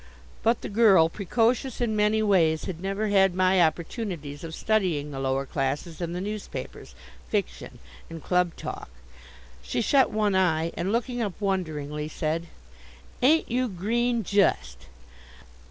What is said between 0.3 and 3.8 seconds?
But the girl, precocious in many ways, had never had my